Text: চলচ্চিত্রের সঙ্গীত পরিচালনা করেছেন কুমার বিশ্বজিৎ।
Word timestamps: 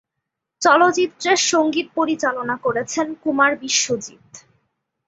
চলচ্চিত্রের 0.61 1.39
সঙ্গীত 1.51 1.87
পরিচালনা 1.95 2.55
করেছেন 2.57 3.07
কুমার 3.23 3.51
বিশ্বজিৎ। 3.57 4.27